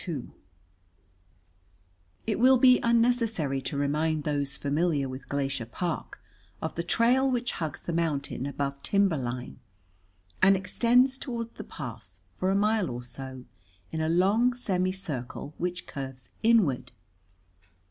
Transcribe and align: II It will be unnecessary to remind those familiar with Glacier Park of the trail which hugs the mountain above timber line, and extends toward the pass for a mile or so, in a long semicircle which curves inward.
II 0.07 0.31
It 2.25 2.39
will 2.39 2.57
be 2.57 2.79
unnecessary 2.81 3.61
to 3.61 3.77
remind 3.77 4.23
those 4.23 4.57
familiar 4.57 5.07
with 5.07 5.29
Glacier 5.29 5.67
Park 5.67 6.19
of 6.59 6.73
the 6.73 6.81
trail 6.81 7.29
which 7.29 7.51
hugs 7.51 7.83
the 7.83 7.93
mountain 7.93 8.47
above 8.47 8.81
timber 8.81 9.15
line, 9.15 9.59
and 10.41 10.55
extends 10.57 11.19
toward 11.19 11.53
the 11.53 11.63
pass 11.63 12.19
for 12.33 12.49
a 12.49 12.55
mile 12.55 12.89
or 12.89 13.03
so, 13.03 13.45
in 13.91 14.01
a 14.01 14.09
long 14.09 14.55
semicircle 14.55 15.53
which 15.59 15.85
curves 15.85 16.29
inward. 16.41 16.91